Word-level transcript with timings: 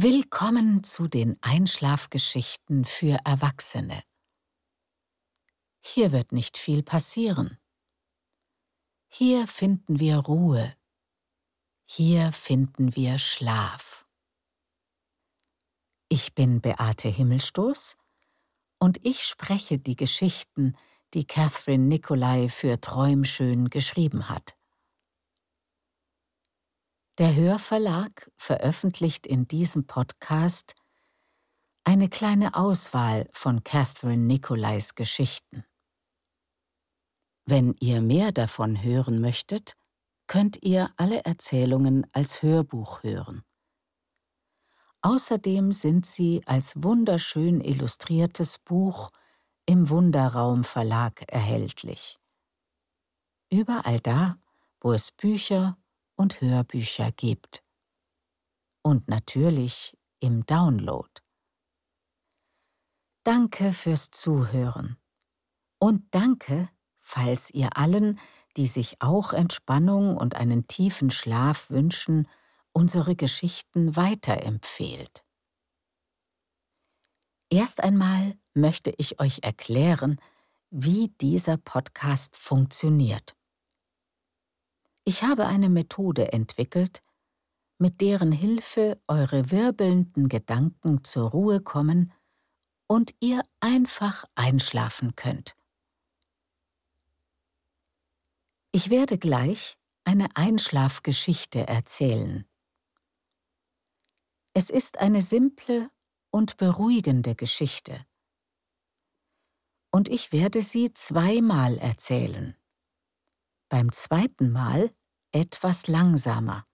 Willkommen 0.00 0.84
zu 0.84 1.08
den 1.08 1.36
Einschlafgeschichten 1.40 2.84
für 2.84 3.18
Erwachsene. 3.24 4.04
Hier 5.80 6.12
wird 6.12 6.30
nicht 6.30 6.56
viel 6.56 6.84
passieren. 6.84 7.58
Hier 9.08 9.48
finden 9.48 9.98
wir 9.98 10.18
Ruhe. 10.18 10.72
Hier 11.84 12.30
finden 12.30 12.94
wir 12.94 13.18
Schlaf. 13.18 14.06
Ich 16.08 16.32
bin 16.32 16.60
Beate 16.60 17.08
Himmelstoß 17.08 17.96
und 18.78 19.04
ich 19.04 19.24
spreche 19.24 19.80
die 19.80 19.96
Geschichten, 19.96 20.76
die 21.12 21.26
Catherine 21.26 21.86
Nicolai 21.86 22.48
für 22.48 22.80
Träumschön 22.80 23.68
geschrieben 23.68 24.28
hat. 24.28 24.57
Der 27.18 27.34
Hörverlag 27.34 28.30
veröffentlicht 28.36 29.26
in 29.26 29.48
diesem 29.48 29.88
Podcast 29.88 30.76
eine 31.82 32.08
kleine 32.08 32.54
Auswahl 32.54 33.28
von 33.32 33.64
Catherine 33.64 34.22
Nicolais 34.22 34.94
Geschichten. 34.94 35.64
Wenn 37.44 37.74
ihr 37.80 38.02
mehr 38.02 38.30
davon 38.30 38.84
hören 38.84 39.20
möchtet, 39.20 39.72
könnt 40.28 40.62
ihr 40.62 40.92
alle 40.96 41.24
Erzählungen 41.24 42.06
als 42.12 42.40
Hörbuch 42.44 43.02
hören. 43.02 43.42
Außerdem 45.02 45.72
sind 45.72 46.06
sie 46.06 46.42
als 46.46 46.84
wunderschön 46.84 47.60
illustriertes 47.60 48.60
Buch 48.60 49.10
im 49.66 49.88
Wunderraum 49.88 50.62
Verlag 50.62 51.24
erhältlich. 51.26 52.20
Überall 53.50 53.98
da, 53.98 54.38
wo 54.80 54.92
es 54.92 55.10
Bücher 55.10 55.76
und 56.18 56.40
Hörbücher 56.40 57.12
gibt. 57.12 57.62
Und 58.82 59.08
natürlich 59.08 59.96
im 60.20 60.44
Download. 60.44 61.08
Danke 63.24 63.72
fürs 63.72 64.10
Zuhören. 64.10 64.96
Und 65.78 66.02
danke, 66.10 66.68
falls 66.98 67.50
ihr 67.50 67.76
allen, 67.76 68.18
die 68.56 68.66
sich 68.66 69.00
auch 69.00 69.32
Entspannung 69.32 70.16
und 70.16 70.34
einen 70.34 70.66
tiefen 70.66 71.10
Schlaf 71.10 71.70
wünschen, 71.70 72.26
unsere 72.72 73.14
Geschichten 73.14 73.96
weiterempfehlt. 73.96 75.24
Erst 77.50 77.82
einmal 77.82 78.36
möchte 78.54 78.92
ich 78.98 79.20
euch 79.20 79.40
erklären, 79.42 80.20
wie 80.70 81.08
dieser 81.20 81.56
Podcast 81.56 82.36
funktioniert. 82.36 83.37
Ich 85.08 85.22
habe 85.22 85.46
eine 85.46 85.70
Methode 85.70 86.34
entwickelt, 86.34 87.02
mit 87.78 88.02
deren 88.02 88.30
Hilfe 88.30 89.00
eure 89.06 89.50
wirbelnden 89.50 90.28
Gedanken 90.28 91.02
zur 91.02 91.30
Ruhe 91.30 91.62
kommen 91.62 92.12
und 92.86 93.14
ihr 93.18 93.42
einfach 93.58 94.26
einschlafen 94.34 95.16
könnt. 95.16 95.56
Ich 98.70 98.90
werde 98.90 99.16
gleich 99.16 99.78
eine 100.04 100.28
Einschlafgeschichte 100.36 101.66
erzählen. 101.66 102.44
Es 104.52 104.68
ist 104.68 104.98
eine 104.98 105.22
simple 105.22 105.90
und 106.30 106.58
beruhigende 106.58 107.34
Geschichte. 107.34 108.04
Und 109.90 110.10
ich 110.10 110.32
werde 110.32 110.60
sie 110.60 110.92
zweimal 110.92 111.78
erzählen. 111.78 112.58
Beim 113.70 113.90
zweiten 113.90 114.52
Mal 114.52 114.94
etwas 115.32 115.86
langsamer. 115.86 116.66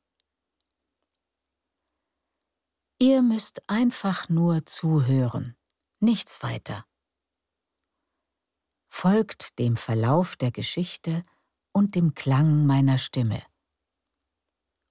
Ihr 2.98 3.22
müsst 3.22 3.69
einfach 3.69 4.28
nur 4.28 4.64
zuhören, 4.66 5.56
nichts 6.00 6.42
weiter. 6.42 6.86
Folgt 8.88 9.58
dem 9.58 9.77
Verlauf 9.77 10.36
der 10.36 10.52
Geschichte 10.52 11.22
und 11.72 11.97
dem 11.97 12.15
Klang 12.15 12.66
meiner 12.66 12.98
Stimme. 12.98 13.42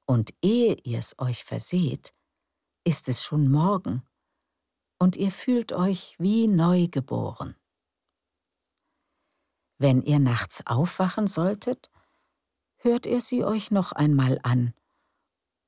Und 0.06 0.34
ehe 0.42 0.76
ihr 0.84 1.00
es 1.00 1.18
euch 1.18 1.46
verseht, 1.46 2.14
ist 2.84 3.08
es 3.08 3.24
schon 3.24 3.50
morgen 3.50 4.04
und 5.00 5.16
ihr 5.16 5.32
fühlt 5.32 5.72
euch 5.72 6.16
wie 6.20 6.48
neugeboren. 6.48 7.56
Wenn 9.78 10.02
ihr 10.02 10.20
nachts 10.20 10.66
aufwachen 10.66 11.28
solltet, 11.28 11.90
hört 12.84 13.06
ihr 13.06 13.22
sie 13.22 13.44
euch 13.44 13.72
noch 13.72 13.92
einmal 13.92 14.40
an 14.44 14.74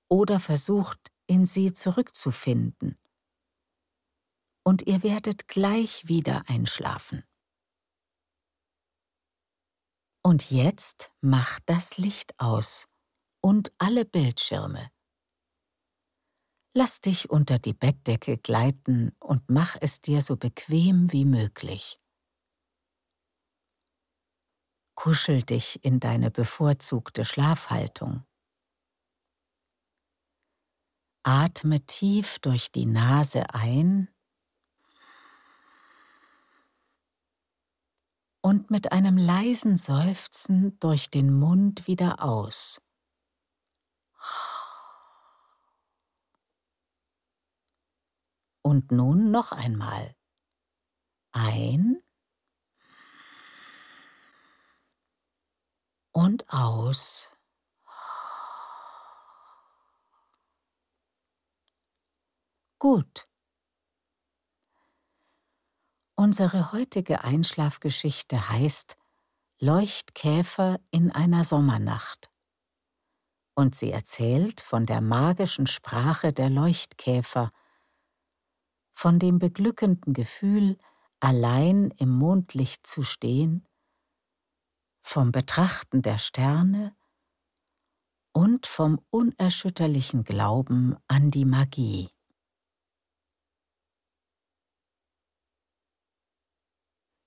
oder 0.10 0.40
versucht, 0.40 1.12
in 1.28 1.46
sie 1.46 1.74
zurückzufinden. 1.74 2.98
Und 4.64 4.88
ihr 4.88 5.04
werdet 5.04 5.48
gleich 5.48 6.08
wieder 6.08 6.44
einschlafen. 6.48 7.24
Und 10.24 10.50
jetzt 10.50 11.12
macht 11.22 11.64
das 11.68 11.98
Licht 11.98 12.40
aus 12.40 12.88
und 13.42 13.72
alle 13.78 14.06
Bildschirme. 14.06 14.90
Lass 16.74 17.00
dich 17.00 17.30
unter 17.30 17.60
die 17.60 17.74
Bettdecke 17.74 18.38
gleiten 18.38 19.16
und 19.20 19.44
mach 19.50 19.78
es 19.80 20.02
dir 20.02 20.22
so 20.22 20.36
bequem 20.36 21.12
wie 21.14 21.26
möglich. 21.26 22.00
Kuschel 24.96 25.44
dich 25.44 25.84
in 25.84 26.00
deine 26.00 26.32
bevorzugte 26.32 27.26
Schlafhaltung. 27.26 28.26
Atme 31.24 31.86
tief 31.86 32.40
durch 32.40 32.72
die 32.72 32.86
Nase 32.86 33.54
ein 33.54 34.10
und 38.42 38.70
mit 38.70 38.92
einem 38.92 39.18
leisen 39.18 39.76
Seufzen 39.76 40.78
durch 40.80 41.10
den 41.10 41.34
Mund 41.34 41.88
wieder 41.88 42.22
aus. 42.24 42.80
Und 48.62 48.92
nun 48.92 49.32
noch 49.32 49.52
einmal. 49.52 50.16
Ein 51.32 51.98
und 56.16 56.46
aus. 56.50 57.30
Gut. 62.80 63.28
Unsere 66.16 66.72
heutige 66.72 67.26
Einschlafgeschichte 67.26 68.50
heißt 68.50 68.96
Leuchtkäfer 69.60 70.80
in 70.90 71.12
einer 71.12 71.44
Sommernacht. 71.44 72.32
Und 73.54 73.76
sie 73.76 73.92
erzählt 73.92 74.62
von 74.62 74.86
der 74.86 75.02
magischen 75.02 75.68
Sprache 75.68 76.32
der 76.32 76.50
Leuchtkäfer, 76.50 77.52
von 78.94 79.20
dem 79.20 79.38
beglückenden 79.38 80.14
Gefühl, 80.14 80.78
allein 81.20 81.92
im 81.98 82.10
Mondlicht 82.10 82.88
zu 82.88 83.04
stehen 83.04 83.68
vom 85.06 85.32
Betrachten 85.32 86.02
der 86.02 86.18
Sterne 86.18 86.98
und 88.34 88.66
vom 88.66 89.00
unerschütterlichen 89.12 90.24
Glauben 90.24 90.98
an 91.08 91.30
die 91.30 91.46
Magie. 91.46 92.10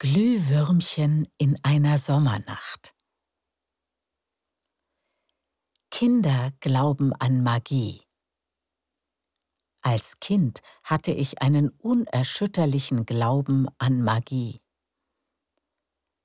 Glühwürmchen 0.01 1.29
in 1.39 1.57
einer 1.63 1.99
Sommernacht. 1.99 2.95
Kinder 5.91 6.53
glauben 6.61 7.13
an 7.15 7.43
Magie. 7.43 8.03
Als 9.83 10.19
Kind 10.19 10.63
hatte 10.83 11.13
ich 11.13 11.41
einen 11.41 11.71
unerschütterlichen 11.71 13.07
Glauben 13.07 13.69
an 13.79 14.03
Magie. 14.03 14.61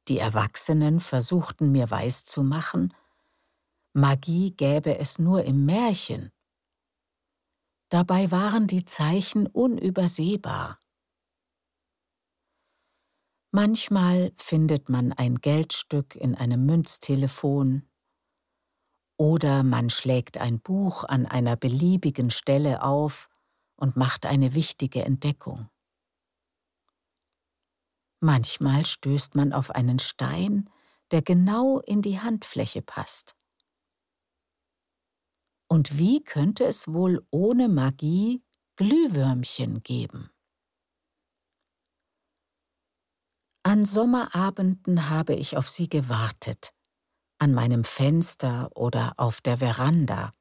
Die 0.08 0.20
Erwachsenen 0.20 1.00
versuchten 1.00 1.72
mir 1.72 1.90
weiszumachen, 1.90 2.94
Magie 3.94 4.52
gäbe 4.52 4.98
es 4.98 5.20
nur 5.20 5.44
im 5.44 5.66
Märchen. 5.66 6.32
Dabei 7.90 8.32
waren 8.32 8.66
die 8.66 8.86
Zeichen 8.86 9.46
unübersehbar. 9.46 10.80
Manchmal 13.52 14.34
findet 14.36 14.90
man 14.90 15.14
ein 15.14 15.36
Geldstück 15.36 16.16
in 16.16 16.34
einem 16.34 16.66
Münztelefon 16.66 17.88
oder 19.16 19.62
man 19.62 19.92
schlägt 19.92 20.40
ein 20.40 20.60
Buch 20.60 21.04
an 21.04 21.28
einer 21.28 21.56
beliebigen 21.56 22.32
Stelle 22.32 22.82
auf 22.82 23.30
und 23.76 23.96
macht 23.96 24.26
eine 24.26 24.56
wichtige 24.56 25.06
Entdeckung. 25.06 25.70
Manchmal 28.24 28.86
stößt 28.86 29.36
man 29.36 29.54
auf 29.54 29.72
einen 29.72 30.00
Stein, 30.00 30.70
der 31.12 31.22
genau 31.22 31.80
in 31.80 32.02
die 32.02 32.20
Handfläche 32.20 32.82
passt. 32.82 33.36
Und 35.68 36.00
wie 36.00 36.24
könnte 36.24 36.66
es 36.66 36.88
wohl 36.88 37.26
ohne 37.32 37.68
Magie 37.68 38.44
Glühwürmchen 38.76 39.84
geben. 39.84 40.32
An 43.62 43.86
Sommerabenden 43.86 45.10
habe 45.10 45.36
ich 45.36 45.58
auf 45.58 45.70
sie 45.70 45.88
gewartet, 45.88 46.74
an 47.38 47.54
meinem 47.54 47.84
Fenster 47.84 48.72
oder 48.76 49.14
auf 49.18 49.42
der 49.42 49.58
Veranda. 49.58 50.34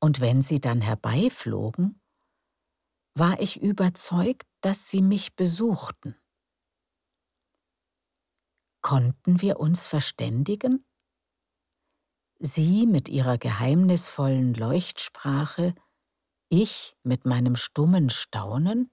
Und 0.00 0.20
wenn 0.20 0.42
sie 0.42 0.60
dann 0.60 0.80
herbeiflogen, 0.80 2.00
war 3.14 3.40
ich 3.40 3.62
überzeugt, 3.62 4.48
dass 4.66 4.88
sie 4.88 5.00
mich 5.00 5.36
besuchten. 5.36 6.16
Konnten 8.82 9.40
wir 9.40 9.60
uns 9.60 9.86
verständigen? 9.86 10.84
Sie 12.40 12.84
mit 12.84 13.08
ihrer 13.08 13.38
geheimnisvollen 13.38 14.54
Leuchtsprache, 14.54 15.76
ich 16.48 16.96
mit 17.04 17.26
meinem 17.26 17.54
stummen 17.54 18.10
Staunen? 18.10 18.90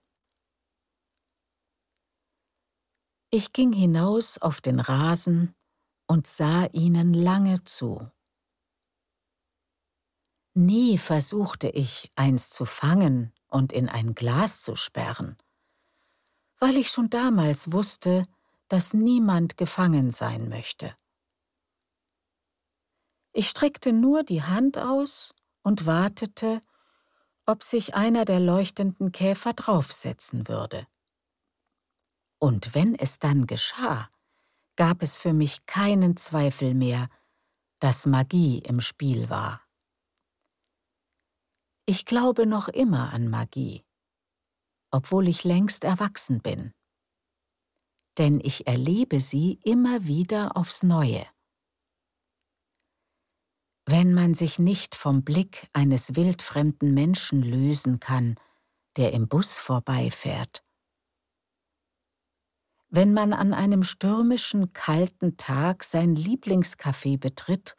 Ich 3.32 3.52
ging 3.52 3.74
hinaus 3.74 4.38
auf 4.38 4.62
den 4.62 4.80
Rasen 4.80 5.56
und 6.06 6.28
sah 6.28 6.68
ihnen 6.68 7.16
lange 7.16 7.64
zu. 7.64 8.12
Nie 10.54 11.00
versuchte 11.00 11.68
ich, 11.70 12.12
eins 12.14 12.52
zu 12.52 12.66
fangen 12.66 13.34
und 13.48 13.74
in 13.74 13.90
ein 13.90 14.14
Glas 14.14 14.62
zu 14.62 14.76
sperren, 14.76 15.36
weil 16.64 16.78
ich 16.78 16.88
schon 16.88 17.10
damals 17.10 17.74
wusste, 17.74 18.26
dass 18.70 18.94
niemand 18.94 19.58
gefangen 19.58 20.12
sein 20.12 20.48
möchte. 20.48 20.96
Ich 23.34 23.50
streckte 23.50 23.92
nur 23.92 24.24
die 24.24 24.44
Hand 24.44 24.78
aus 24.78 25.34
und 25.64 25.86
wartete, 25.86 26.62
ob 27.46 27.64
sich 27.64 27.96
einer 27.96 28.24
der 28.24 28.40
leuchtenden 28.40 29.12
Käfer 29.12 29.52
draufsetzen 29.52 30.48
würde. 30.48 30.88
Und 32.40 32.74
wenn 32.74 32.96
es 32.96 33.20
dann 33.20 33.46
geschah, 33.46 34.10
gab 34.78 35.04
es 35.04 35.18
für 35.18 35.34
mich 35.34 35.66
keinen 35.66 36.16
Zweifel 36.16 36.76
mehr, 36.76 37.10
dass 37.80 38.06
Magie 38.06 38.60
im 38.60 38.80
Spiel 38.80 39.30
war. 39.30 39.62
Ich 41.86 42.06
glaube 42.06 42.46
noch 42.46 42.70
immer 42.70 43.12
an 43.12 43.28
Magie, 43.28 43.84
obwohl 44.94 45.28
ich 45.28 45.44
längst 45.44 45.84
erwachsen 45.84 46.40
bin. 46.42 46.72
Denn 48.20 48.40
ich 48.40 48.68
erlebe 48.68 49.20
sie 49.20 49.60
immer 49.64 50.06
wieder 50.06 50.56
aufs 50.56 50.84
Neue. 50.84 51.26
Wenn 53.86 54.14
man 54.14 54.36
sich 54.36 54.60
nicht 54.60 54.94
vom 54.94 55.24
Blick 55.24 55.68
eines 55.74 56.16
wildfremden 56.16 56.94
Menschen 56.94 57.42
lösen 57.42 58.00
kann, 58.00 58.36
der 58.96 59.14
im 59.14 59.28
Bus 59.28 59.58
vorbeifährt, 59.58 60.64
wenn 62.90 63.12
man 63.12 63.34
an 63.34 63.56
einem 63.56 63.82
stürmischen, 63.82 64.74
kalten 64.74 65.36
Tag 65.36 65.84
sein 65.84 66.16
Lieblingscafé 66.16 67.18
betritt 67.18 67.76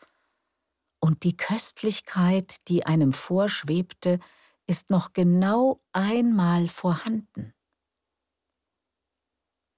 und 0.98 1.22
die 1.22 1.36
Köstlichkeit, 1.36 2.56
die 2.66 2.84
einem 2.84 3.12
vorschwebte, 3.12 4.18
ist 4.66 4.90
noch 4.90 5.12
genau 5.12 5.82
einmal 5.92 6.68
vorhanden. 6.68 7.52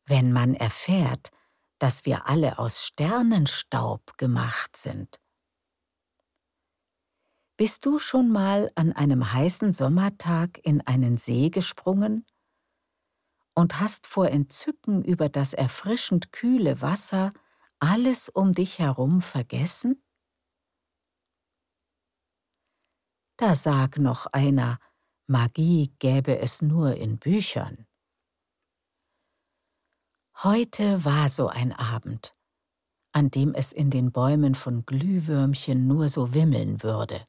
Wenn 0.04 0.32
man 0.32 0.54
erfährt, 0.54 1.30
dass 1.78 2.06
wir 2.06 2.28
alle 2.28 2.58
aus 2.58 2.84
Sternenstaub 2.84 4.16
gemacht 4.16 4.76
sind. 4.76 5.20
Bist 7.56 7.86
du 7.86 7.98
schon 7.98 8.30
mal 8.30 8.70
an 8.74 8.92
einem 8.92 9.32
heißen 9.32 9.72
Sommertag 9.72 10.58
in 10.62 10.80
einen 10.82 11.16
See 11.16 11.48
gesprungen 11.50 12.26
und 13.54 13.80
hast 13.80 14.06
vor 14.06 14.28
Entzücken 14.28 15.02
über 15.02 15.28
das 15.28 15.54
erfrischend 15.54 16.32
kühle 16.32 16.82
Wasser 16.82 17.32
alles 17.78 18.28
um 18.28 18.52
dich 18.52 18.78
herum 18.78 19.22
vergessen? 19.22 20.05
Da 23.38 23.54
sag 23.54 23.98
noch 23.98 24.26
einer, 24.32 24.78
Magie 25.26 25.94
gäbe 25.98 26.38
es 26.38 26.62
nur 26.62 26.96
in 26.96 27.18
Büchern. 27.18 27.86
Heute 30.42 31.04
war 31.04 31.28
so 31.28 31.48
ein 31.48 31.72
Abend, 31.72 32.34
an 33.12 33.30
dem 33.30 33.52
es 33.52 33.72
in 33.72 33.90
den 33.90 34.10
Bäumen 34.10 34.54
von 34.54 34.86
Glühwürmchen 34.86 35.86
nur 35.86 36.08
so 36.08 36.32
wimmeln 36.32 36.82
würde. 36.82 37.26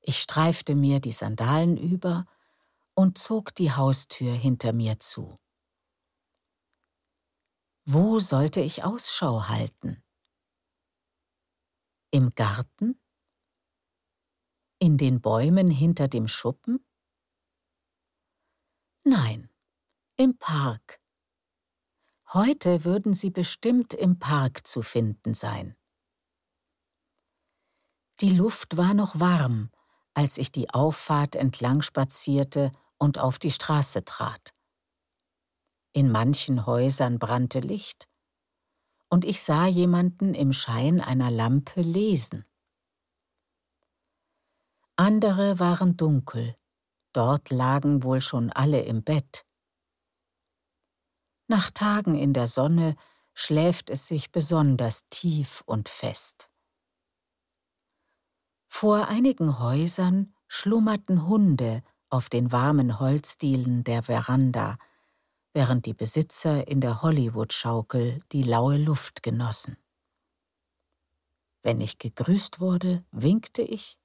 Ich 0.00 0.20
streifte 0.20 0.74
mir 0.74 1.00
die 1.00 1.12
Sandalen 1.12 1.76
über 1.76 2.24
und 2.94 3.18
zog 3.18 3.54
die 3.54 3.72
Haustür 3.72 4.32
hinter 4.32 4.72
mir 4.72 4.98
zu. 5.00 5.38
Wo 7.84 8.20
sollte 8.20 8.60
ich 8.60 8.84
Ausschau 8.84 9.48
halten? 9.48 10.02
Im 12.10 12.30
Garten? 12.30 12.98
In 14.80 14.96
den 14.96 15.20
Bäumen 15.20 15.70
hinter 15.70 16.06
dem 16.06 16.28
Schuppen? 16.28 16.86
Nein, 19.02 19.50
im 20.16 20.38
Park. 20.38 21.00
Heute 22.32 22.84
würden 22.84 23.12
sie 23.12 23.30
bestimmt 23.30 23.92
im 23.92 24.20
Park 24.20 24.68
zu 24.68 24.82
finden 24.82 25.34
sein. 25.34 25.76
Die 28.20 28.30
Luft 28.30 28.76
war 28.76 28.94
noch 28.94 29.18
warm, 29.18 29.70
als 30.14 30.38
ich 30.38 30.52
die 30.52 30.70
Auffahrt 30.70 31.34
entlang 31.34 31.82
spazierte 31.82 32.70
und 32.98 33.18
auf 33.18 33.40
die 33.40 33.50
Straße 33.50 34.04
trat. 34.04 34.54
In 35.92 36.12
manchen 36.12 36.66
Häusern 36.66 37.18
brannte 37.18 37.58
Licht, 37.58 38.08
und 39.08 39.24
ich 39.24 39.42
sah 39.42 39.66
jemanden 39.66 40.34
im 40.34 40.52
Schein 40.52 41.00
einer 41.00 41.32
Lampe 41.32 41.80
lesen. 41.80 42.44
Andere 45.00 45.60
waren 45.60 45.96
dunkel, 45.96 46.56
dort 47.12 47.50
lagen 47.50 48.02
wohl 48.02 48.20
schon 48.20 48.50
alle 48.50 48.80
im 48.82 49.04
Bett. 49.04 49.46
Nach 51.46 51.70
Tagen 51.70 52.16
in 52.16 52.32
der 52.32 52.48
Sonne 52.48 52.96
schläft 53.32 53.90
es 53.90 54.08
sich 54.08 54.32
besonders 54.32 55.08
tief 55.08 55.62
und 55.66 55.88
fest. 55.88 56.50
Vor 58.66 59.06
einigen 59.06 59.60
Häusern 59.60 60.34
schlummerten 60.48 61.28
Hunde 61.28 61.84
auf 62.10 62.28
den 62.28 62.50
warmen 62.50 62.98
Holzdielen 62.98 63.84
der 63.84 64.02
Veranda, 64.02 64.78
während 65.52 65.86
die 65.86 65.94
Besitzer 65.94 66.66
in 66.66 66.80
der 66.80 67.02
Hollywood-Schaukel 67.02 68.20
die 68.32 68.42
laue 68.42 68.78
Luft 68.78 69.22
genossen. 69.22 69.76
Wenn 71.62 71.80
ich 71.80 71.98
gegrüßt 71.98 72.58
wurde, 72.58 73.04
winkte 73.12 73.62
ich 73.62 73.97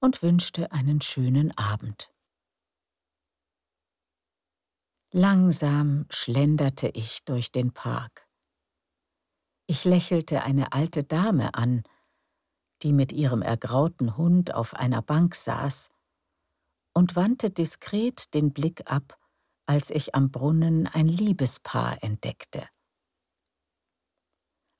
und 0.00 0.22
wünschte 0.22 0.72
einen 0.72 1.00
schönen 1.00 1.56
Abend. 1.56 2.10
Langsam 5.10 6.06
schlenderte 6.10 6.88
ich 6.88 7.24
durch 7.24 7.50
den 7.50 7.72
Park. 7.72 8.26
Ich 9.66 9.84
lächelte 9.84 10.42
eine 10.44 10.72
alte 10.72 11.02
Dame 11.02 11.54
an, 11.54 11.82
die 12.82 12.92
mit 12.92 13.12
ihrem 13.12 13.42
ergrauten 13.42 14.16
Hund 14.16 14.54
auf 14.54 14.74
einer 14.74 15.02
Bank 15.02 15.34
saß 15.34 15.88
und 16.94 17.16
wandte 17.16 17.50
diskret 17.50 18.34
den 18.34 18.52
Blick 18.52 18.90
ab, 18.90 19.18
als 19.66 19.90
ich 19.90 20.14
am 20.14 20.30
Brunnen 20.30 20.86
ein 20.86 21.06
Liebespaar 21.06 22.02
entdeckte. 22.02 22.68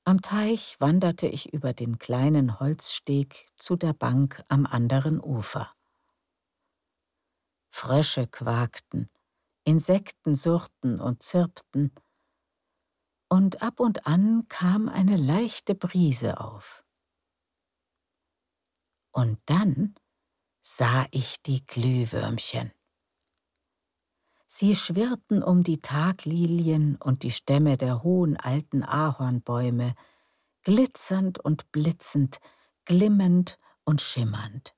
Am 0.09 0.23
Teich 0.23 0.81
wanderte 0.81 1.27
ich 1.27 1.53
über 1.53 1.75
den 1.75 1.99
kleinen 1.99 2.61
Holzsteg 2.61 3.47
zu 3.57 3.77
der 3.77 3.93
Bank 3.93 4.43
am 4.49 4.65
anderen 4.65 5.21
Ufer. 5.21 5.71
Frösche 7.69 8.27
quakten, 8.27 9.11
Insekten 9.65 10.35
surrten 10.35 10.99
und 10.99 11.23
zirpten, 11.23 11.93
und 13.29 13.61
ab 13.61 13.81
und 13.81 14.07
an 14.07 14.49
kam 14.49 14.89
eine 14.89 15.19
leichte 15.19 15.75
Brise 15.75 16.41
auf. 16.41 16.87
Und 19.13 19.39
dann 19.45 19.95
sah 20.63 21.05
ich 21.11 21.43
die 21.43 21.67
Glühwürmchen. 21.67 22.73
Sie 24.51 24.75
schwirrten 24.75 25.43
um 25.43 25.63
die 25.63 25.83
Taglilien 25.83 26.97
und 26.97 27.23
die 27.23 27.31
Stämme 27.31 27.77
der 27.77 28.03
hohen 28.03 28.37
alten 28.39 28.83
Ahornbäume, 28.83 29.95
glitzernd 30.63 31.39
und 31.39 31.71
blitzend, 31.71 32.39
glimmend 32.87 33.59
und 33.85 34.01
schimmernd. 34.01 34.75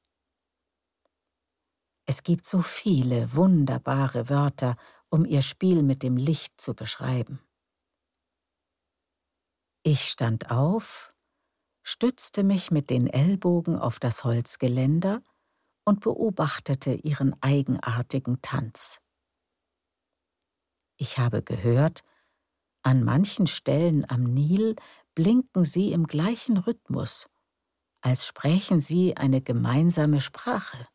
Es 2.05 2.25
gibt 2.25 2.45
so 2.45 2.63
viele 2.63 3.37
wunderbare 3.37 4.29
Wörter, 4.29 4.75
um 5.09 5.25
ihr 5.25 5.43
Spiel 5.43 5.85
mit 5.85 6.03
dem 6.03 6.17
Licht 6.17 6.61
zu 6.61 6.75
beschreiben. 6.75 7.41
Ich 9.85 10.11
stand 10.11 10.51
auf, 10.51 11.15
stützte 11.85 12.43
mich 12.43 12.73
mit 12.73 12.91
den 12.91 13.07
Ellbogen 13.07 13.79
auf 13.79 14.01
das 14.01 14.25
Holzgeländer 14.25 15.23
und 15.85 16.01
beobachtete 16.01 16.93
ihren 16.93 17.41
eigenartigen 17.41 18.43
Tanz. 18.43 19.01
Ich 21.01 21.17
habe 21.17 21.43
gehört, 21.43 22.05
an 22.83 23.03
manchen 23.05 23.47
Stellen 23.47 24.09
am 24.11 24.23
Nil 24.23 24.77
blinken 25.15 25.65
sie 25.65 25.93
im 25.93 26.07
gleichen 26.07 26.59
Rhythmus, 26.59 27.31
als 28.03 28.27
sprächen 28.27 28.81
sie 28.81 29.17
eine 29.17 29.41
gemeinsame 29.41 30.21
Sprache. 30.21 30.87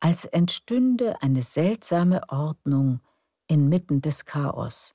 Als 0.00 0.26
entstünde 0.26 1.22
eine 1.22 1.40
seltsame 1.40 2.28
Ordnung 2.28 3.00
inmitten 3.46 4.02
des 4.02 4.26
Chaos. 4.26 4.94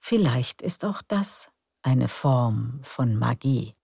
Vielleicht 0.00 0.60
ist 0.60 0.84
auch 0.84 1.02
das 1.02 1.52
eine 1.82 2.08
Form 2.08 2.80
von 2.82 3.14
Magie. 3.16 3.76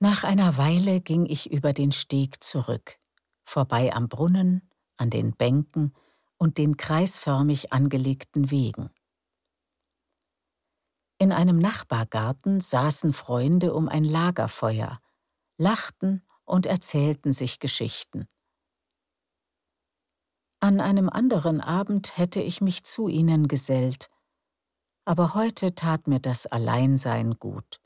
Nach 0.00 0.24
einer 0.24 0.56
Weile 0.56 1.00
ging 1.00 1.26
ich 1.26 1.52
über 1.52 1.72
den 1.72 1.92
Steg 1.92 2.42
zurück, 2.42 2.98
vorbei 3.44 3.92
am 3.92 4.08
Brunnen, 4.08 4.68
an 4.96 5.10
den 5.10 5.34
Bänken 5.34 5.94
und 6.38 6.58
den 6.58 6.76
kreisförmig 6.76 7.72
angelegten 7.72 8.50
Wegen. 8.50 8.90
In 11.18 11.32
einem 11.32 11.58
Nachbargarten 11.58 12.60
saßen 12.60 13.12
Freunde 13.12 13.74
um 13.74 13.88
ein 13.88 14.04
Lagerfeuer, 14.04 15.00
lachten 15.56 16.26
und 16.44 16.66
erzählten 16.66 17.32
sich 17.32 17.60
Geschichten. 17.60 18.26
An 20.58 20.80
einem 20.80 21.08
anderen 21.08 21.60
Abend 21.60 22.16
hätte 22.18 22.40
ich 22.40 22.60
mich 22.60 22.84
zu 22.84 23.08
ihnen 23.08 23.48
gesellt, 23.48 24.10
aber 25.04 25.34
heute 25.34 25.74
tat 25.74 26.06
mir 26.06 26.20
das 26.20 26.46
Alleinsein 26.46 27.38
gut. 27.38 27.80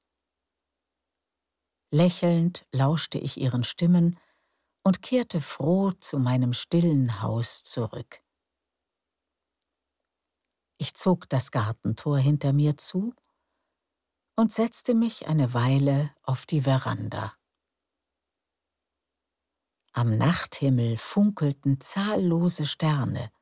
Lächelnd 1.91 2.67
lauschte 2.73 3.19
ich 3.19 3.41
ihren 3.41 3.65
Stimmen 3.65 4.19
und 4.87 5.03
kehrte 5.03 5.41
froh 5.41 5.91
zu 5.99 6.17
meinem 6.17 6.53
stillen 6.53 7.21
Haus 7.21 7.65
zurück. 7.65 8.23
Ich 10.79 10.95
zog 10.95 11.29
das 11.29 11.51
Gartentor 11.51 12.19
hinter 12.19 12.53
mir 12.53 12.77
zu 12.77 13.13
und 14.37 14.53
setzte 14.53 14.95
mich 14.95 15.27
eine 15.27 15.55
Weile 15.55 16.15
auf 16.23 16.47
die 16.47 16.61
Veranda. 16.61 17.35
Am 19.93 20.17
Nachthimmel 20.17 20.97
funkelten 20.97 21.81
zahllose 21.81 22.65
Sterne, 22.65 23.33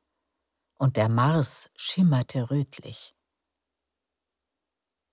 und 0.79 0.97
der 0.97 1.09
Mars 1.09 1.69
schimmerte 1.75 2.49
rötlich. 2.49 3.13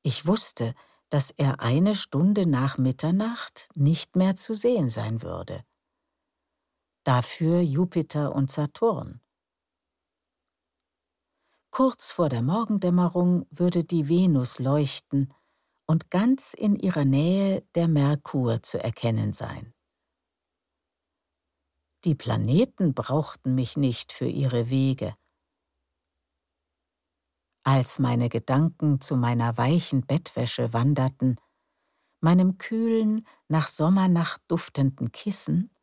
Ich 0.03 0.27
wusste, 0.27 0.75
dass 1.11 1.31
er 1.31 1.61
eine 1.61 1.95
Stunde 1.95 2.47
nach 2.47 2.79
Mitternacht 2.79 3.69
nicht 3.75 4.17
mehr 4.17 4.35
zu 4.35 4.55
sehen 4.55 4.89
sein 4.89 5.21
würde. 5.21 5.63
Dafür 7.05 7.61
Jupiter 7.61 8.33
und 8.35 8.51
Saturn. 8.51 9.21
Kurz 11.71 12.13
vor 12.13 12.29
der 12.29 12.43
Morgendämmerung 12.43 13.47
würde 13.51 13.83
die 13.83 14.09
Venus 14.09 14.61
leuchten 14.61 15.35
und 15.87 16.11
ganz 16.11 16.55
in 16.55 16.77
ihrer 16.77 17.05
Nähe 17.05 17.63
der 17.75 17.89
Merkur 17.89 18.63
zu 18.63 18.79
erkennen 18.83 19.33
sein. 19.33 19.75
Die 22.05 22.15
Planeten 22.15 22.95
brauchten 22.95 23.55
mich 23.55 23.77
nicht 23.77 24.13
für 24.13 24.27
ihre 24.27 24.71
Wege. 24.71 25.17
Als 27.65 27.99
meine 27.99 28.29
Gedanken 28.29 29.01
zu 29.01 29.17
meiner 29.17 29.57
weichen 29.57 30.07
Bettwäsche 30.07 30.73
wanderten, 30.73 31.37
meinem 32.21 32.59
kühlen, 32.59 33.27
nach 33.49 33.67
Sommernacht 33.67 34.43
duftenden 34.47 35.11
Kissen, 35.11 35.75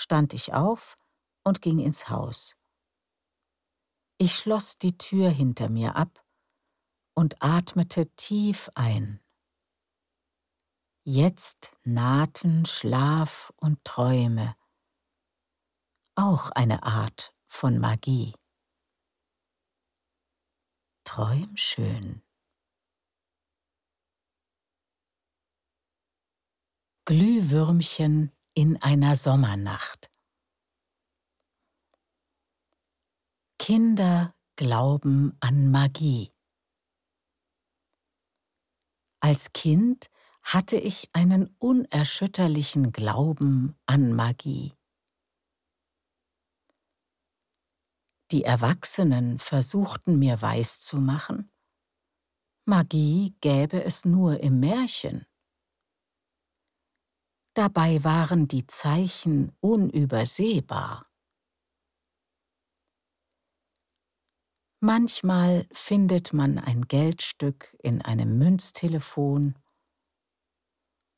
stand 0.00 0.32
ich 0.32 0.54
auf 0.54 0.96
und 1.44 1.60
ging 1.60 1.78
ins 1.78 2.08
Haus. 2.08 2.56
Ich 4.18 4.34
schloss 4.34 4.78
die 4.78 4.96
Tür 4.96 5.30
hinter 5.30 5.68
mir 5.68 5.96
ab 5.96 6.24
und 7.14 7.42
atmete 7.42 8.08
tief 8.16 8.70
ein. 8.74 9.20
Jetzt 11.04 11.76
nahten 11.84 12.66
Schlaf 12.66 13.52
und 13.56 13.82
Träume, 13.84 14.56
auch 16.14 16.50
eine 16.50 16.82
Art 16.82 17.34
von 17.46 17.78
Magie. 17.78 18.34
Träum 21.04 21.56
schön. 21.56 22.22
Glühwürmchen 27.06 28.32
in 28.54 28.80
einer 28.82 29.16
Sommernacht. 29.16 30.10
Kinder 33.58 34.34
glauben 34.56 35.36
an 35.40 35.70
Magie. 35.70 36.32
Als 39.20 39.52
Kind 39.52 40.10
hatte 40.42 40.76
ich 40.76 41.10
einen 41.12 41.54
unerschütterlichen 41.58 42.92
Glauben 42.92 43.78
an 43.86 44.12
Magie. 44.14 44.72
Die 48.30 48.44
Erwachsenen 48.44 49.38
versuchten 49.38 50.18
mir 50.18 50.40
weiszumachen, 50.40 51.50
Magie 52.70 53.34
gäbe 53.40 53.82
es 53.82 54.04
nur 54.04 54.40
im 54.40 54.60
Märchen. 54.60 55.26
Dabei 57.60 58.02
waren 58.04 58.48
die 58.48 58.66
Zeichen 58.66 59.52
unübersehbar. 59.60 61.06
Manchmal 64.80 65.68
findet 65.70 66.32
man 66.32 66.58
ein 66.58 66.88
Geldstück 66.88 67.76
in 67.82 68.00
einem 68.00 68.38
Münztelefon 68.38 69.58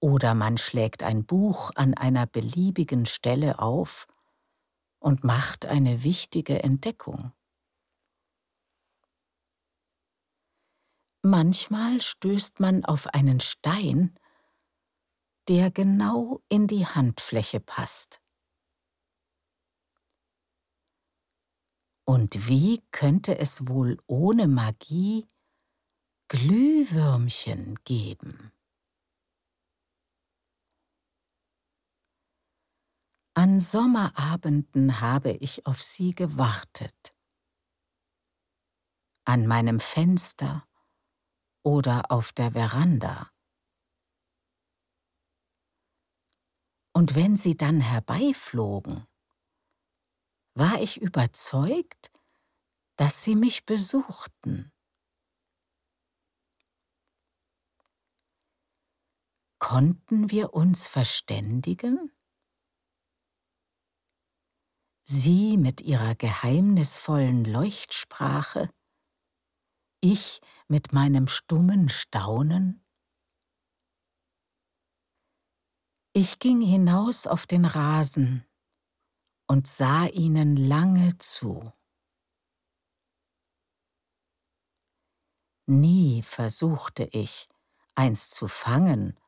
oder 0.00 0.34
man 0.34 0.58
schlägt 0.58 1.04
ein 1.04 1.25
Buch 1.25 1.70
an 1.76 1.94
einer 1.94 2.26
beliebigen 2.26 3.06
Stelle 3.06 3.61
auf 3.61 4.08
und 4.99 5.22
macht 5.22 5.64
eine 5.64 6.02
wichtige 6.02 6.61
Entdeckung. 6.64 7.32
Manchmal 11.22 12.00
stößt 12.00 12.58
man 12.58 12.84
auf 12.84 13.06
einen 13.14 13.38
Stein, 13.38 14.18
der 15.49 15.70
genau 15.70 16.40
in 16.49 16.66
die 16.66 16.87
Handfläche 16.87 17.61
passt. 17.61 18.20
Und 22.04 22.49
wie 22.49 22.82
könnte 22.90 23.38
es 23.38 23.68
wohl 23.68 23.99
ohne 24.06 24.49
Magie 24.49 25.28
Glühwürmchen 26.28 27.76
geben? 27.84 28.52
An 33.34 33.61
Sommerabenden 33.61 35.00
habe 35.00 35.30
ich 35.30 35.64
auf 35.66 35.82
sie 35.82 36.14
gewartet. 36.14 37.14
An 39.25 39.46
meinem 39.46 39.80
Fenster 39.80 40.68
oder 41.62 42.11
auf 42.11 42.32
der 42.32 42.52
Veranda. 42.52 43.31
Und 46.92 47.14
wenn 47.14 47.37
sie 47.37 47.56
dann 47.56 47.80
herbeiflogen, 47.80 49.06
war 50.54 50.80
ich 50.80 51.00
überzeugt, 51.00 52.11
dass 52.96 53.22
sie 53.22 53.34
mich 53.34 53.64
besuchten. 53.64 54.70
Konnten 59.58 60.30
wir 60.30 60.52
uns 60.54 60.88
verständigen? 60.88 62.12
sie 65.12 65.56
mit 65.56 65.80
ihrer 65.80 66.14
geheimnisvollen 66.14 67.44
Leuchtsprache, 67.44 68.70
ich 70.00 70.40
mit 70.68 70.92
meinem 70.92 71.28
stummen 71.28 71.88
Staunen? 71.88 72.84
Ich 76.14 76.38
ging 76.38 76.61
hinaus 76.61 77.26
auf 77.26 77.47
den 77.47 77.64
Rasen 77.64 78.45
und 79.47 79.66
sah 79.66 80.07
ihnen 80.07 80.57
lange 80.57 81.16
zu. 81.19 81.73
Nie 85.66 86.23
versuchte 86.23 87.04
ich, 87.04 87.49
eins 87.95 88.31
zu 88.31 88.49
fangen 88.49 89.19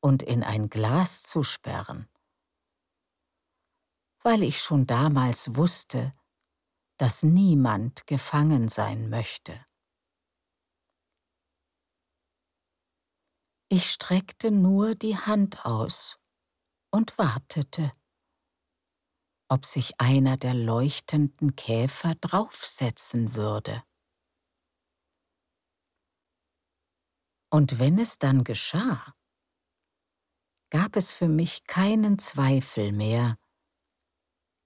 und 0.00 0.22
in 0.22 0.42
ein 0.42 0.70
Glas 0.70 1.22
zu 1.24 1.42
sperren 1.42 2.10
weil 4.22 4.42
ich 4.42 4.60
schon 4.60 4.86
damals 4.86 5.56
wusste, 5.56 6.14
dass 6.98 7.22
niemand 7.22 8.06
gefangen 8.06 8.68
sein 8.68 9.08
möchte. 9.08 9.64
Ich 13.68 13.90
streckte 13.90 14.50
nur 14.50 14.94
die 14.94 15.16
Hand 15.16 15.64
aus 15.64 16.19
und 16.90 17.16
wartete, 17.18 17.92
ob 19.48 19.64
sich 19.64 20.00
einer 20.00 20.36
der 20.36 20.54
leuchtenden 20.54 21.56
Käfer 21.56 22.14
draufsetzen 22.16 23.34
würde. 23.34 23.82
Und 27.52 27.80
wenn 27.80 27.98
es 27.98 28.18
dann 28.18 28.44
geschah, 28.44 29.14
gab 30.70 30.94
es 30.94 31.12
für 31.12 31.28
mich 31.28 31.64
keinen 31.64 32.18
Zweifel 32.18 32.92
mehr, 32.92 33.36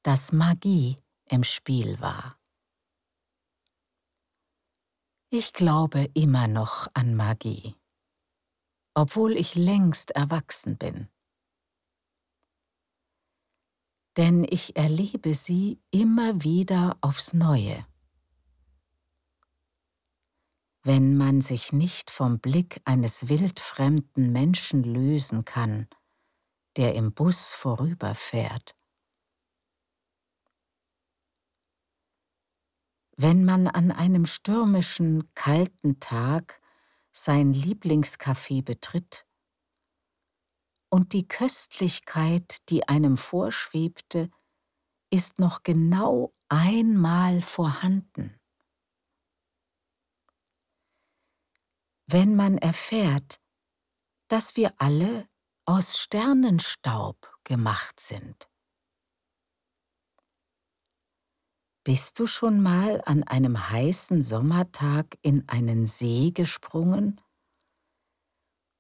dass 0.02 0.32
Magie 0.32 1.02
im 1.30 1.44
Spiel 1.44 1.98
war. 2.00 2.38
Ich 5.30 5.54
glaube 5.54 6.10
immer 6.14 6.46
noch 6.46 6.88
an 6.92 7.16
Magie, 7.16 7.74
obwohl 8.94 9.36
ich 9.36 9.54
längst 9.54 10.10
erwachsen 10.10 10.76
bin. 10.76 11.08
Denn 14.16 14.46
ich 14.48 14.76
erlebe 14.76 15.34
sie 15.34 15.80
immer 15.90 16.44
wieder 16.44 16.96
aufs 17.00 17.34
Neue. 17.34 17.84
Wenn 20.82 21.16
man 21.16 21.40
sich 21.40 21.72
nicht 21.72 22.10
vom 22.10 22.38
Blick 22.38 22.80
eines 22.84 23.28
wildfremden 23.28 24.30
Menschen 24.30 24.84
lösen 24.84 25.44
kann, 25.44 25.88
der 26.76 26.94
im 26.94 27.12
Bus 27.12 27.52
vorüberfährt, 27.52 28.76
Wenn 33.16 33.44
man 33.44 33.68
an 33.68 33.92
einem 33.92 34.26
stürmischen, 34.26 35.32
kalten 35.34 36.00
Tag 36.00 36.60
sein 37.12 37.52
Lieblingscafé 37.52 38.64
betritt 38.64 39.24
und 40.94 41.12
die 41.12 41.26
Köstlichkeit, 41.26 42.68
die 42.68 42.86
einem 42.86 43.16
vorschwebte, 43.16 44.30
ist 45.10 45.40
noch 45.40 45.64
genau 45.64 46.32
einmal 46.48 47.42
vorhanden. 47.42 48.38
Wenn 52.06 52.36
man 52.36 52.58
erfährt, 52.58 53.40
dass 54.28 54.54
wir 54.54 54.72
alle 54.78 55.28
aus 55.64 55.98
Sternenstaub 55.98 57.40
gemacht 57.42 57.98
sind. 57.98 58.48
Bist 61.82 62.20
du 62.20 62.28
schon 62.28 62.60
mal 62.60 63.02
an 63.04 63.24
einem 63.24 63.68
heißen 63.68 64.22
Sommertag 64.22 65.18
in 65.22 65.48
einen 65.48 65.88
See 65.88 66.30
gesprungen 66.30 67.20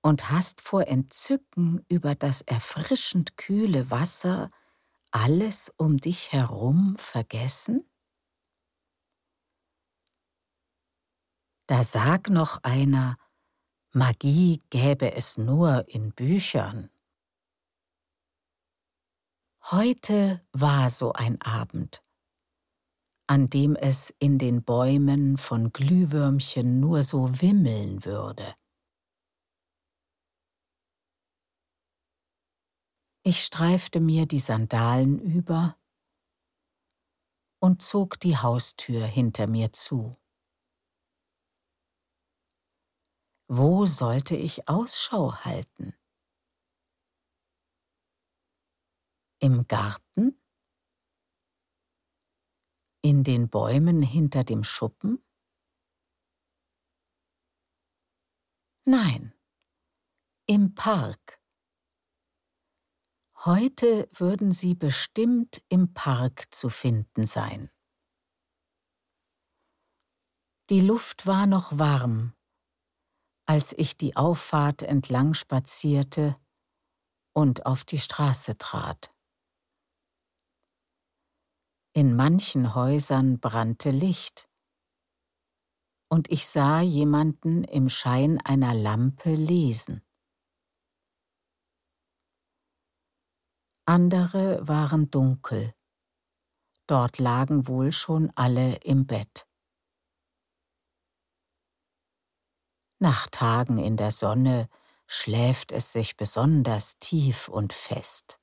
und 0.04 0.30
hast 0.30 0.60
vor 0.60 0.86
Entzücken 0.86 1.84
über 1.88 2.14
das 2.14 2.42
erfrischend 2.42 3.38
kühle 3.38 3.90
Wasser 3.90 4.50
alles 5.10 5.72
um 5.78 5.96
dich 5.96 6.30
herum 6.30 6.94
vergessen? 6.98 7.88
Da 11.66 11.82
sag 11.82 12.28
noch 12.28 12.62
einer, 12.62 13.16
Magie 13.92 14.60
gäbe 14.68 15.14
es 15.14 15.38
nur 15.38 15.88
in 15.88 16.12
Büchern. 16.12 16.90
Heute 19.70 20.46
war 20.52 20.90
so 20.90 21.14
ein 21.14 21.40
Abend 21.40 22.04
an 23.26 23.46
dem 23.46 23.74
es 23.74 24.12
in 24.18 24.38
den 24.38 24.62
Bäumen 24.64 25.38
von 25.38 25.72
Glühwürmchen 25.72 26.78
nur 26.78 27.02
so 27.02 27.40
wimmeln 27.40 28.04
würde. 28.04 28.54
Ich 33.26 33.42
streifte 33.42 34.00
mir 34.00 34.26
die 34.26 34.38
Sandalen 34.38 35.18
über 35.18 35.80
und 37.58 37.80
zog 37.80 38.20
die 38.20 38.36
Haustür 38.36 39.06
hinter 39.06 39.46
mir 39.46 39.72
zu. 39.72 40.12
Wo 43.48 43.86
sollte 43.86 44.36
ich 44.36 44.68
Ausschau 44.68 45.36
halten? 45.36 45.94
Im 49.38 49.66
Garten? 49.68 50.38
In 53.00 53.24
den 53.24 53.48
Bäumen 53.48 54.02
hinter 54.02 54.44
dem 54.44 54.64
Schuppen? 54.64 55.24
Nein, 58.84 59.32
im 60.46 60.74
Park. 60.74 61.43
Heute 63.46 64.08
würden 64.12 64.52
sie 64.52 64.74
bestimmt 64.74 65.62
im 65.68 65.92
Park 65.92 66.46
zu 66.54 66.70
finden 66.70 67.26
sein. 67.26 67.70
Die 70.70 70.80
Luft 70.80 71.26
war 71.26 71.46
noch 71.46 71.78
warm, 71.78 72.32
als 73.44 73.74
ich 73.76 73.98
die 73.98 74.16
Auffahrt 74.16 74.82
entlang 74.82 75.34
spazierte 75.34 76.40
und 77.34 77.66
auf 77.66 77.84
die 77.84 77.98
Straße 77.98 78.56
trat. 78.56 79.14
In 81.92 82.16
manchen 82.16 82.74
Häusern 82.74 83.40
brannte 83.40 83.90
Licht, 83.90 84.48
und 86.08 86.30
ich 86.30 86.46
sah 86.46 86.80
jemanden 86.80 87.62
im 87.64 87.90
Schein 87.90 88.40
einer 88.40 88.72
Lampe 88.72 89.34
lesen. 89.34 90.02
Andere 93.86 94.66
waren 94.66 95.10
dunkel, 95.10 95.74
dort 96.86 97.18
lagen 97.18 97.68
wohl 97.68 97.92
schon 97.92 98.32
alle 98.34 98.76
im 98.76 99.06
Bett. 99.06 99.46
Nach 102.98 103.28
Tagen 103.28 103.76
in 103.76 103.98
der 103.98 104.10
Sonne 104.10 104.70
schläft 105.06 105.70
es 105.70 105.92
sich 105.92 106.16
besonders 106.16 106.98
tief 106.98 107.48
und 107.48 107.74
fest. 107.74 108.40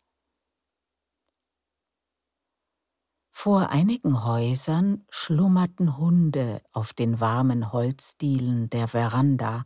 Vor 3.32 3.70
einigen 3.70 4.24
Häusern 4.24 5.08
schlummerten 5.10 5.98
Hunde 5.98 6.62
auf 6.72 6.94
den 6.94 7.20
warmen 7.20 7.72
Holzdielen 7.72 8.70
der 8.70 8.88
Veranda, 8.88 9.66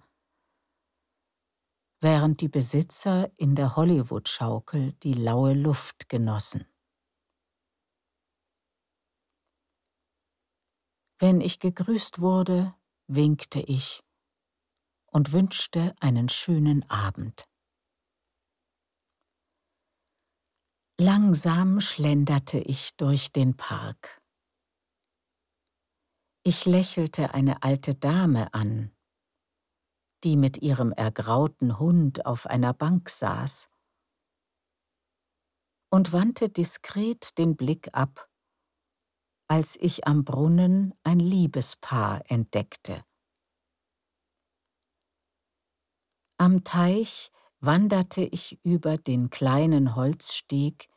während 2.06 2.40
die 2.42 2.50
Besitzer 2.50 3.32
in 3.36 3.56
der 3.56 3.76
Hollywood-Schaukel 3.76 4.94
die 5.02 5.14
laue 5.14 5.56
Luft 5.56 6.08
genossen. 6.08 6.68
Wenn 11.18 11.42
ich 11.42 11.58
gegrüßt 11.58 12.20
wurde, 12.20 12.76
winkte 13.08 13.60
ich 13.60 14.02
und 15.08 15.32
wünschte 15.32 15.96
einen 16.00 16.30
schönen 16.30 16.88
Abend. 16.92 17.50
Langsam 21.00 21.82
schlenderte 21.82 22.60
ich 22.60 22.96
durch 22.98 23.32
den 23.32 23.58
Park. 23.58 24.22
Ich 26.44 26.68
lächelte 26.68 27.34
eine 27.34 27.64
alte 27.64 27.96
Dame 27.96 28.54
an, 28.54 28.95
die 30.26 30.36
mit 30.36 30.58
ihrem 30.62 30.92
ergrauten 30.92 31.80
Hund 31.80 32.26
auf 32.26 32.48
einer 32.48 32.74
Bank 32.74 33.10
saß, 33.10 33.70
und 35.90 36.12
wandte 36.12 36.50
diskret 36.50 37.38
den 37.38 37.56
Blick 37.56 37.90
ab, 37.94 38.30
als 39.48 39.78
ich 39.78 40.08
am 40.08 40.26
Brunnen 40.26 40.94
ein 41.04 41.20
Liebespaar 41.20 42.24
entdeckte. 42.30 43.06
Am 46.38 46.66
Teich 46.66 47.32
wanderte 47.60 48.24
ich 48.24 48.64
über 48.66 48.98
den 48.98 49.30
kleinen 49.30 49.96
Holzsteg 49.96 50.90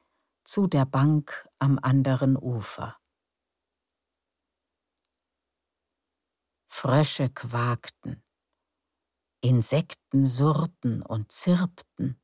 zu 0.42 0.66
der 0.66 0.86
Bank 0.86 1.48
am 1.58 1.78
anderen 1.80 2.36
Ufer. 2.36 2.96
Frösche 6.66 7.30
quakten, 7.30 8.24
Insekten 9.40 10.24
surrten 10.24 11.02
und 11.02 11.30
zirpten, 11.30 12.20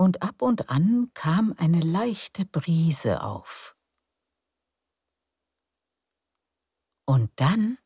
und 0.00 0.22
ab 0.22 0.42
und 0.42 0.70
an 0.70 1.10
kam 1.12 1.52
eine 1.58 1.80
leichte 1.80 2.44
Brise 2.44 3.22
auf. 3.22 3.76
Und 7.04 7.32
dann 7.36 7.78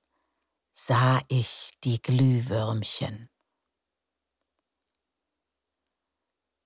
sah 0.75 1.21
ich 1.29 1.73
die 1.85 2.03
Glühwürmchen. 2.03 3.31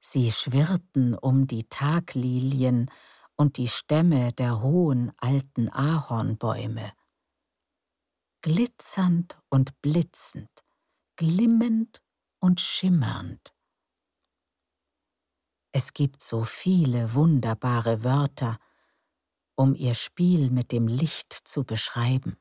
Sie 0.01 0.31
schwirrten 0.31 1.15
um 1.15 1.47
die 1.47 1.69
Taglilien 1.69 2.91
und 3.37 3.57
die 3.59 3.69
Stämme 3.69 4.33
der 4.33 4.63
hohen 4.63 5.13
alten 5.19 5.69
Ahornbäume. 5.69 6.93
Glitzernd 8.47 9.43
und 9.51 9.83
blitzend, 9.83 10.49
glimmend 11.17 12.01
und 12.39 12.61
schimmernd. 12.61 13.57
Es 15.73 15.93
gibt 15.93 16.23
so 16.23 16.45
viele 16.45 17.15
wunderbare 17.15 18.05
Wörter, 18.05 18.61
um 19.57 19.75
ihr 19.75 19.95
Spiel 19.95 20.53
mit 20.53 20.71
dem 20.71 20.87
Licht 20.87 21.33
zu 21.33 21.65
beschreiben. 21.65 22.37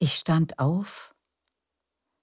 Ich 0.00 0.16
stand 0.16 0.58
auf, 0.58 1.14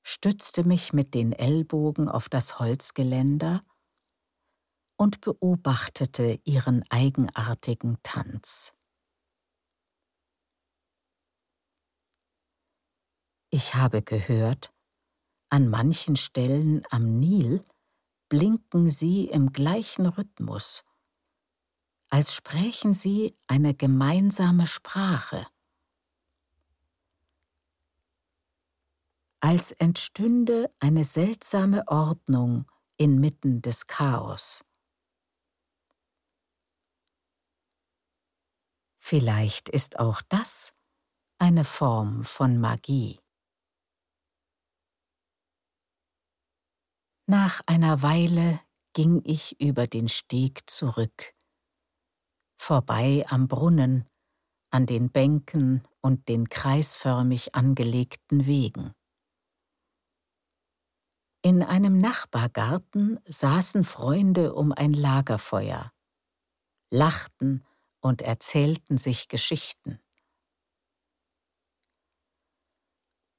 stützte 0.03 0.65
mich 0.65 0.91
mit 0.91 1.13
den 1.13 1.31
Ellbogen 1.31 2.09
auf 2.09 2.27
das 2.27 2.59
Holzgeländer 2.59 3.63
und 4.97 5.21
beobachtete 5.21 6.41
ihren 6.43 6.83
eigenartigen 6.89 7.97
Tanz. 8.03 8.73
Ich 13.53 13.75
habe 13.75 14.01
gehört, 14.01 14.73
an 15.49 15.69
manchen 15.69 16.15
Stellen 16.15 16.83
am 16.89 17.19
Nil 17.19 17.61
blinken 18.29 18.89
sie 18.89 19.25
im 19.25 19.51
gleichen 19.51 20.05
Rhythmus, 20.05 20.85
als 22.09 22.33
sprächen 22.33 22.93
sie 22.93 23.35
eine 23.47 23.73
gemeinsame 23.73 24.67
Sprache. 24.67 25.45
Als 29.41 29.73
entstünde 29.73 30.73
eine 30.79 31.03
seltsame 31.03 31.85
Ordnung 31.89 32.71
inmitten 32.95 33.61
des 33.61 33.85
Chaos. 33.85 34.63
Vielleicht 38.97 39.67
ist 39.67 39.99
auch 39.99 40.21
das 40.29 40.73
eine 41.37 41.65
Form 41.65 42.23
von 42.23 42.57
Magie. 42.57 43.19
Nach 47.31 47.61
einer 47.65 48.01
Weile 48.01 48.59
ging 48.91 49.21
ich 49.23 49.57
über 49.61 49.87
den 49.87 50.09
Steg 50.09 50.69
zurück, 50.69 51.33
vorbei 52.57 53.25
am 53.29 53.47
Brunnen, 53.47 54.05
an 54.69 54.85
den 54.85 55.09
Bänken 55.09 55.87
und 56.01 56.27
den 56.27 56.49
kreisförmig 56.49 57.55
angelegten 57.55 58.47
Wegen. 58.47 58.91
In 61.41 61.63
einem 61.63 62.01
Nachbargarten 62.01 63.17
saßen 63.23 63.85
Freunde 63.85 64.53
um 64.53 64.73
ein 64.73 64.91
Lagerfeuer, 64.91 65.93
lachten 66.89 67.63
und 68.01 68.21
erzählten 68.21 68.97
sich 68.97 69.29
Geschichten. 69.29 70.01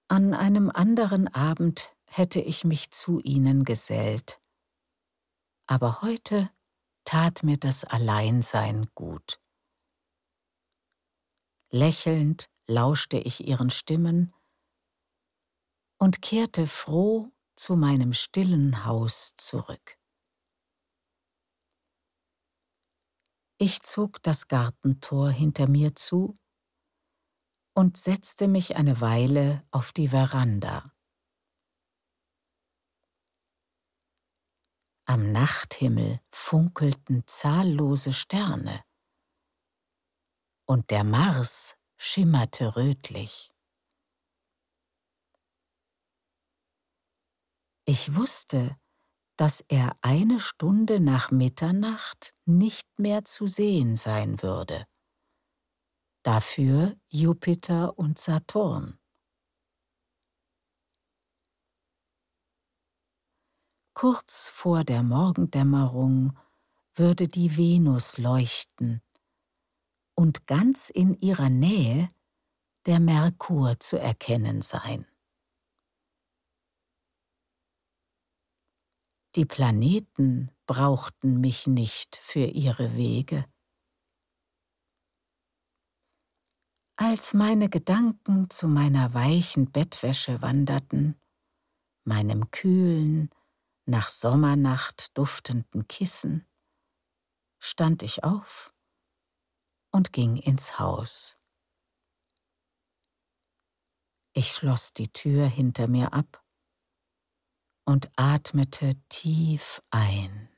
An 0.09 0.33
einem 0.33 0.71
anderen 0.71 1.29
Abend 1.29 1.95
hätte 2.17 2.41
ich 2.41 2.65
mich 2.65 2.91
zu 2.91 3.21
ihnen 3.21 3.65
gesellt. 3.65 4.41
Aber 5.67 6.03
heute 6.03 6.51
tat 7.05 7.43
mir 7.43 7.57
das 7.57 7.85
Alleinsein 7.85 8.87
gut. 8.95 9.41
Lächelnd 11.71 12.51
lauschte 12.67 13.17
ich 13.17 13.47
ihren 13.49 13.71
Stimmen 13.71 14.35
und 15.99 16.21
kehrte 16.21 16.67
froh 16.67 17.33
zu 17.57 17.77
meinem 17.77 18.13
stillen 18.13 18.85
Haus 18.85 19.35
zurück. 19.39 19.99
Ich 23.59 23.83
zog 23.83 24.23
das 24.23 24.49
Gartentor 24.49 25.31
hinter 25.31 25.69
mir 25.69 25.95
zu 25.95 26.35
und 27.75 27.97
setzte 27.97 28.49
mich 28.49 28.77
eine 28.77 29.01
Weile 29.01 29.65
auf 29.71 29.93
die 29.93 30.09
Veranda. 30.09 30.92
Am 35.13 35.31
Nachthimmel 35.31 36.21
funkelten 36.31 37.25
zahllose 37.27 38.15
Sterne, 38.15 38.83
und 40.65 40.89
der 40.89 41.05
Mars 41.05 41.77
schimmerte 41.99 42.77
rötlich. 42.77 43.53
Ich 47.85 48.15
wusste, 48.17 48.79
dass 49.37 49.61
er 49.69 49.99
eine 50.01 50.41
Stunde 50.41 50.99
nach 50.99 51.31
Mitternacht 51.31 52.35
nicht 52.47 52.89
mehr 52.99 53.23
zu 53.27 53.47
sehen 53.47 53.97
sein 53.97 54.41
würde. 54.43 54.87
Dafür 56.23 56.97
Jupiter 57.09 57.99
und 57.99 58.19
Saturn. 58.19 58.99
Kurz 63.95 64.49
vor 64.49 64.85
der 64.85 65.03
Morgendämmerung 65.03 66.39
würde 66.95 67.29
die 67.29 67.57
Venus 67.57 68.19
leuchten 68.19 69.03
und 70.15 70.47
ganz 70.47 70.91
in 70.91 71.15
ihrer 71.21 71.51
Nähe 71.51 72.09
der 72.87 73.01
Merkur 73.01 73.79
zu 73.81 73.99
erkennen 73.99 74.63
sein. 74.63 75.07
Die 79.35 79.47
Planeten 79.47 80.51
brauchten 80.67 81.41
mich 81.41 81.67
nicht 81.67 82.17
für 82.17 82.45
ihre 82.45 82.97
Wege. 82.97 83.47
Als 86.97 87.33
meine 87.33 87.71
Gedanken 87.71 88.51
zu 88.51 88.69
meiner 88.69 89.15
weichen 89.15 89.73
Bettwäsche 89.73 90.43
wanderten, 90.43 91.19
meinem 92.05 92.51
kühlen, 92.51 93.31
nach 93.85 94.09
Sommernacht 94.09 95.17
duftenden 95.17 95.89
Kissen, 95.89 96.49
stand 97.59 98.03
ich 98.03 98.25
auf 98.25 98.75
und 99.91 100.13
ging 100.13 100.37
ins 100.37 100.79
Haus. 100.79 101.39
Ich 104.35 104.53
schloss 104.53 104.93
die 104.93 105.13
Tür 105.13 105.47
hinter 105.47 105.89
mir 105.89 106.13
ab 106.13 106.43
und 107.85 108.11
atmete 108.17 108.95
tief 109.09 109.83
ein. 109.91 110.49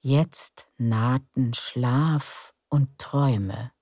Jetzt 0.00 0.68
nahten 0.76 1.54
Schlaf 1.54 2.54
und 2.68 2.98
Träume, 2.98 3.72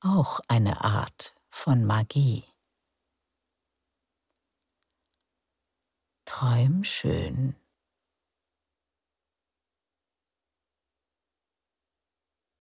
auch 0.00 0.40
eine 0.48 0.82
Art 0.82 1.34
von 1.48 1.84
Magie. 1.84 2.44
Träum 6.26 6.84
schön. 6.84 7.54